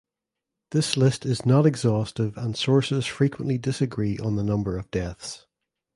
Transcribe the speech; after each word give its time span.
This 0.71 0.97
list 0.97 1.27
is 1.27 1.45
not 1.45 1.67
exhaustive 1.67 2.35
and 2.35 2.57
sources 2.57 3.05
frequently 3.05 3.59
disagree 3.59 4.17
on 4.17 4.35
the 4.35 4.43
number 4.43 4.75
of 4.75 4.89
deaths. 4.89 5.45